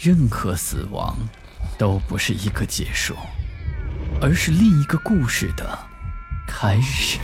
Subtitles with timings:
[0.00, 1.16] 任何死亡
[1.76, 3.16] 都不是一个结束，
[4.20, 5.76] 而是另一个故事的
[6.46, 7.18] 开始。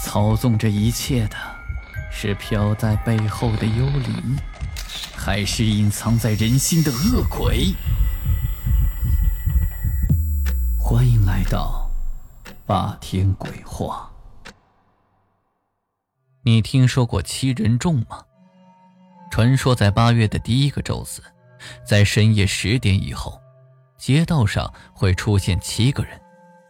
[0.00, 1.36] 操纵这一切的
[2.10, 4.36] 是飘在背后的幽灵，
[5.14, 7.72] 还是隐藏在人心的恶鬼？
[10.76, 11.88] 欢迎来到
[12.66, 14.10] 霸天鬼话。
[16.42, 18.24] 你听说过七人众吗？
[19.32, 21.22] 传说在八月的第一个周四，
[21.86, 23.40] 在深夜十点以后，
[23.96, 26.20] 街道上会出现七个人，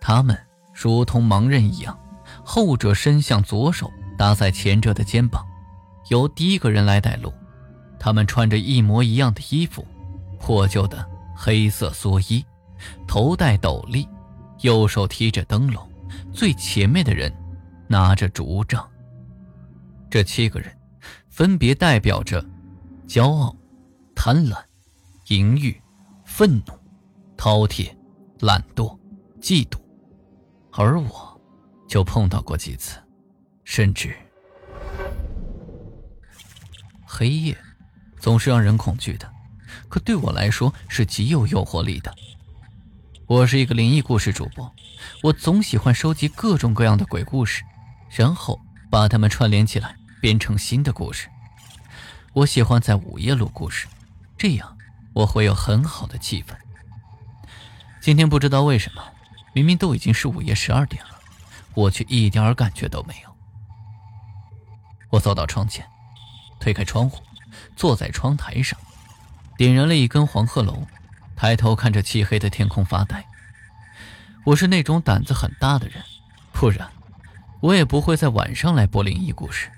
[0.00, 0.38] 他们
[0.72, 1.98] 如同盲人一样，
[2.45, 5.45] 后者伸向左手搭在前者的肩膀，
[6.10, 7.34] 由第一个人来带路。
[7.98, 9.84] 他们穿着一模一样的衣服，
[10.38, 12.47] 破旧的黑色蓑衣，
[13.08, 14.08] 头戴斗笠，
[14.60, 15.84] 右手提着灯笼，
[16.33, 17.34] 最前面的人
[17.88, 18.88] 拿着竹杖。
[20.08, 20.72] 这七个人
[21.28, 22.41] 分别代表着。
[23.12, 23.54] 骄傲、
[24.14, 24.56] 贪婪、
[25.26, 25.78] 淫欲、
[26.24, 26.72] 愤怒、
[27.36, 27.94] 饕餮、
[28.41, 28.98] 懒惰、
[29.38, 29.77] 嫉妒，
[30.72, 31.38] 而我，
[31.86, 32.98] 就碰到过几次，
[33.64, 34.16] 甚至
[37.04, 37.54] 黑夜
[38.19, 39.30] 总是让人恐惧的，
[39.91, 42.14] 可对我来说是极有诱惑力的。
[43.26, 44.74] 我是一个灵异故事主播，
[45.22, 47.62] 我总喜欢收集各种各样的鬼故事，
[48.08, 48.58] 然后
[48.91, 51.28] 把它们串联起来，编成新的故事。
[52.34, 53.86] 我喜欢在午夜录故事，
[54.38, 54.78] 这样
[55.12, 56.55] 我会有很好的气氛。
[58.00, 59.05] 今天不知道为什么，
[59.52, 61.10] 明明都已经是午夜十二点了，
[61.75, 63.36] 我却一点儿感觉都没有。
[65.10, 65.86] 我走到窗前，
[66.58, 67.22] 推开窗户，
[67.77, 68.78] 坐在窗台上，
[69.58, 70.86] 点燃了一根黄鹤楼，
[71.36, 73.22] 抬头看着漆黑的天空发呆。
[74.44, 76.03] 我是那种胆子很大的人，
[76.50, 76.88] 不然
[77.60, 79.70] 我也不会在晚上来播灵异故事。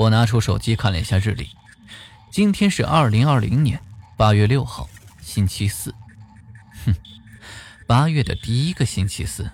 [0.00, 1.50] 我拿出手机看了一下日历，
[2.30, 3.78] 今天是二零二零年
[4.16, 4.88] 八月六号，
[5.20, 5.94] 星期四。
[6.86, 6.94] 哼，
[7.86, 9.50] 八月的第一个星期四，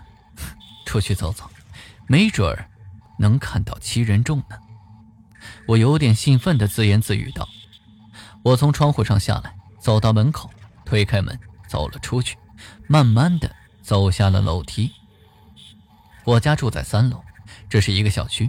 [0.84, 1.50] 出去走走，
[2.06, 2.70] 没准儿
[3.18, 4.56] 能看到七人众呢。
[5.66, 7.48] 我有点兴奋地自言自语道。
[8.44, 10.48] 我从窗户上下来，走到门口，
[10.84, 12.38] 推开门走了出去，
[12.86, 14.92] 慢慢地走下了楼梯。
[16.22, 17.20] 我家住在三楼，
[17.68, 18.48] 这是一个小区。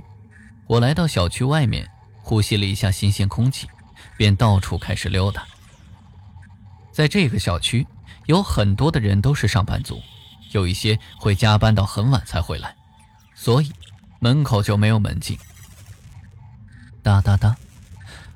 [0.67, 1.89] 我来到小区外面，
[2.21, 3.67] 呼吸了一下新鲜空气，
[4.17, 5.47] 便到处开始溜达。
[6.91, 7.87] 在这个小区，
[8.25, 10.01] 有很多的人都是上班族，
[10.51, 12.75] 有一些会加班到很晚才回来，
[13.33, 13.71] 所以
[14.19, 15.37] 门口就没有门禁。
[17.01, 17.55] 哒哒哒，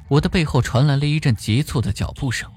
[0.07, 2.49] 我的背后传来了一阵急促的脚步声，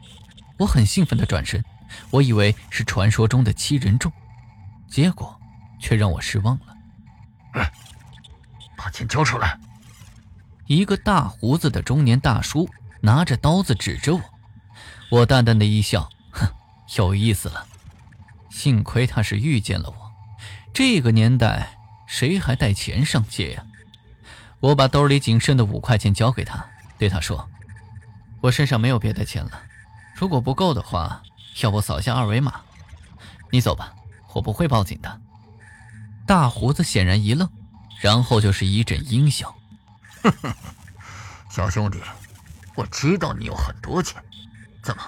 [0.58, 1.64] 我很兴奋地转身，
[2.10, 4.12] 我以为是传说中的七人众，
[4.88, 5.36] 结果
[5.80, 6.73] 却让我失望了。
[8.94, 9.58] 把钱交出来！
[10.68, 12.68] 一个大胡子的中年大叔
[13.00, 14.22] 拿着刀子指着我，
[15.10, 16.46] 我淡淡的一笑，哼，
[16.96, 17.66] 有意思了。
[18.50, 19.96] 幸亏他是遇见了我，
[20.72, 23.64] 这个年代谁还带钱上街呀？
[24.60, 26.64] 我把兜里仅剩的五块钱交给他，
[26.96, 27.48] 对他说
[28.42, 29.60] ：“我身上没有别的钱了，
[30.14, 31.20] 如果不够的话，
[31.64, 32.60] 要不扫下二维码。
[33.50, 33.92] 你走吧，
[34.34, 35.20] 我不会报警的。”
[36.24, 37.50] 大胡子显然一愣，
[38.00, 39.54] 然后就是一阵阴笑。
[41.50, 42.00] 小兄弟，
[42.74, 44.22] 我知道你有很多钱，
[44.82, 45.02] 怎么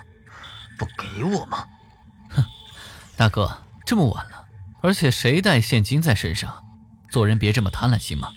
[0.78, 1.66] 不给我吗？
[2.30, 2.44] 哼，
[3.16, 4.44] 大哥，这么晚了，
[4.80, 6.62] 而且谁带现金在身上？
[7.08, 8.30] 做人别这么贪婪行吗？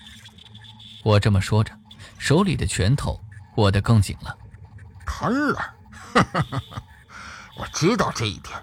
[1.04, 1.74] 我这么说着，
[2.18, 3.20] 手里的拳头
[3.58, 4.38] 握得更紧了。
[5.06, 5.70] 贪婪？
[7.58, 8.58] 我知道这一点，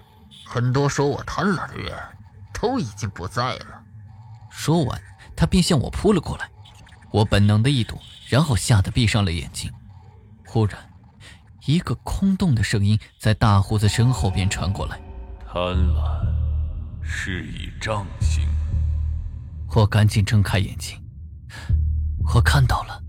[0.45, 1.95] 很多说我贪婪的人
[2.53, 3.83] 都已经不在了。
[4.49, 5.01] 说完，
[5.37, 6.49] 他便向我扑了过来。
[7.11, 9.71] 我本能的一躲，然后吓得闭上了眼睛。
[10.45, 10.77] 忽然，
[11.65, 14.99] 一个空洞的声音在大胡子身后边传过来
[15.47, 16.25] ：“贪婪
[17.01, 18.43] 是以杖刑。”
[19.75, 20.99] 我赶紧睁开眼睛，
[22.33, 23.03] 我看到了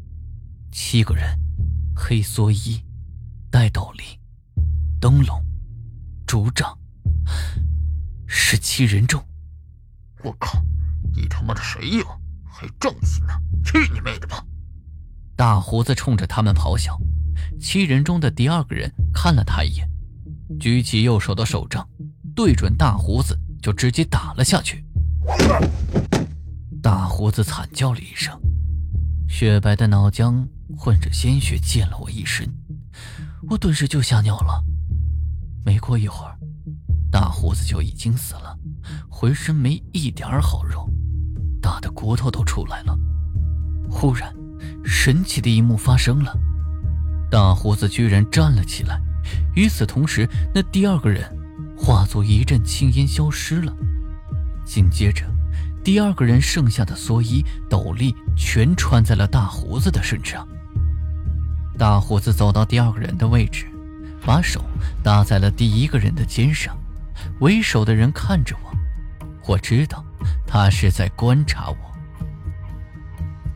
[0.70, 1.24] 七个人，
[1.96, 2.84] 黑蓑衣，
[3.50, 4.20] 戴斗笠，
[5.00, 5.42] 灯笼，
[6.26, 6.78] 竹杖，
[8.26, 9.24] 是七人众。
[10.22, 10.62] 我靠！
[11.20, 12.04] 你他妈的谁呀？
[12.44, 13.32] 还正刑呢！
[13.64, 14.44] 去你妹的吧！
[15.36, 16.98] 大胡子冲着他们咆哮。
[17.60, 19.88] 七人中的第二个人看了他一眼，
[20.58, 21.88] 举起右手的手杖，
[22.34, 24.84] 对准大胡子就直接打了下去。
[26.82, 28.40] 大胡子惨叫了一声，
[29.28, 32.48] 雪白的脑浆混着鲜血溅了我一身，
[33.50, 34.64] 我顿时就吓尿了。
[35.64, 36.38] 没过一会儿，
[37.10, 38.58] 大胡子就已经死了，
[39.08, 40.88] 浑身没一点好肉。
[42.08, 42.98] 骨头都出来了。
[43.90, 44.34] 忽然，
[44.82, 46.34] 神奇的一幕发生了：
[47.30, 48.98] 大胡子居然站了起来，
[49.54, 51.22] 与此同时，那第二个人
[51.76, 53.76] 化作一阵青烟消失了。
[54.64, 55.26] 紧接着，
[55.84, 60.48] 第二个人剩下的蓑衣、斗笠全穿在了大胡子的身上。
[61.76, 63.66] 大胡子走到第二个人的位置，
[64.24, 64.64] 把手
[65.02, 66.74] 搭在了第一个人的肩上。
[67.40, 70.02] 为首的人看着我，我知道
[70.46, 71.87] 他是在观察我。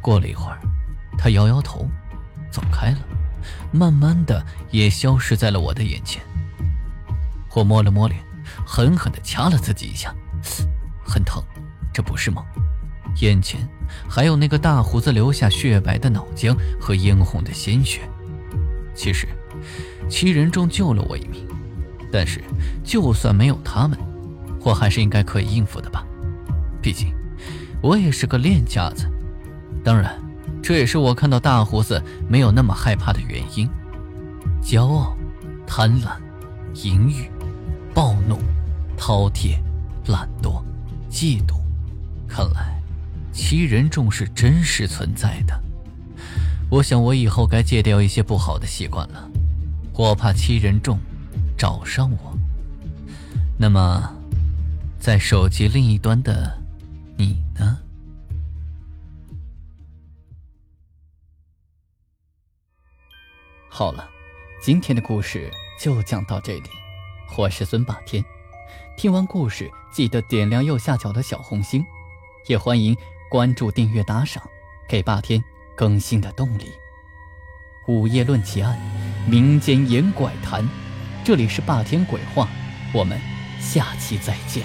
[0.02, 0.58] 过了一会儿，
[1.16, 1.88] 他摇摇头，
[2.50, 2.98] 走开了，
[3.70, 6.20] 慢慢的也消失在了我的眼前。
[7.54, 8.20] 我摸了摸脸，
[8.66, 10.12] 狠狠的掐了自己一下，
[11.04, 11.42] 很疼，
[11.92, 12.44] 这不是梦。
[13.20, 13.60] 眼前
[14.08, 18.00] 还有那个大胡子留下雪白的脑浆和殷红的鲜血。
[18.94, 19.28] 其实，
[20.08, 21.46] 七人众救了我一命，
[22.10, 22.42] 但是
[22.82, 23.98] 就算没有他们，
[24.60, 26.04] 我还是应该可以应付的吧。
[26.80, 27.14] 毕竟，
[27.80, 29.08] 我也是个练家子。
[29.84, 30.20] 当然，
[30.62, 33.68] 这也是我看到大胡子没有那么害怕的原因。
[34.62, 35.16] 骄傲、
[35.66, 36.16] 贪婪、
[36.82, 37.30] 淫欲。
[37.94, 38.38] 暴怒、
[38.96, 39.58] 饕餮、
[40.06, 40.62] 懒惰、
[41.10, 41.56] 嫉妒，
[42.26, 42.80] 看来
[43.34, 45.62] 七人众是真实存在的。
[46.70, 49.28] 我想我以后该戒掉一些不好的习惯了，
[49.92, 50.98] 我怕七人众
[51.54, 52.38] 找上我。
[53.58, 54.10] 那么，
[54.98, 56.58] 在手机另一端的
[57.18, 57.76] 你呢？
[63.82, 64.08] 好了，
[64.60, 66.70] 今天的故事就讲到这里。
[67.36, 68.24] 我是孙霸天，
[68.96, 71.84] 听完故事记得点亮右下角的小红心，
[72.46, 72.96] 也欢迎
[73.28, 74.40] 关注、订阅、打赏，
[74.88, 75.42] 给霸天
[75.74, 76.70] 更新的动力。
[77.88, 78.78] 午夜论奇案，
[79.26, 80.64] 民间言怪谈，
[81.24, 82.48] 这里是霸天鬼话，
[82.94, 83.20] 我们
[83.58, 84.62] 下期再见。